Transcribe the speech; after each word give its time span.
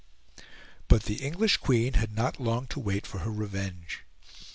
But 0.87 1.03
the 1.03 1.17
English 1.23 1.57
Queen 1.57 1.93
had 1.93 2.15
not 2.15 2.39
long 2.39 2.65
to 2.69 2.79
wait 2.79 3.05
for 3.05 3.19
her 3.19 3.29
revenge. 3.29 4.01